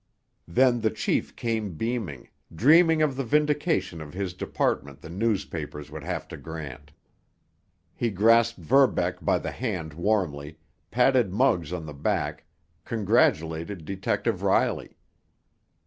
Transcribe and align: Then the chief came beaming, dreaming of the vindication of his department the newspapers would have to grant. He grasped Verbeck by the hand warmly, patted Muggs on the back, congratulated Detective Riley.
Then 0.47 0.79
the 0.81 0.89
chief 0.89 1.35
came 1.35 1.73
beaming, 1.75 2.29
dreaming 2.51 3.03
of 3.03 3.15
the 3.15 3.23
vindication 3.23 4.01
of 4.01 4.15
his 4.15 4.33
department 4.33 4.99
the 5.01 5.11
newspapers 5.11 5.91
would 5.91 6.03
have 6.03 6.27
to 6.29 6.37
grant. 6.37 6.91
He 7.93 8.09
grasped 8.09 8.57
Verbeck 8.57 9.23
by 9.23 9.37
the 9.37 9.51
hand 9.51 9.93
warmly, 9.93 10.57
patted 10.89 11.31
Muggs 11.31 11.71
on 11.71 11.85
the 11.85 11.93
back, 11.93 12.45
congratulated 12.83 13.85
Detective 13.85 14.41
Riley. 14.41 14.97